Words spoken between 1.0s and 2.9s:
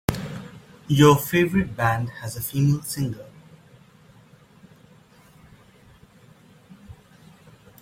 favorite band has a female